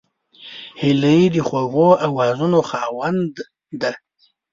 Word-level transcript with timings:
هیلۍ 0.81 1.21
د 1.33 1.37
خوږو 1.47 1.89
آوازونو 2.07 2.59
خاوند 2.69 3.33
ده 3.81 3.91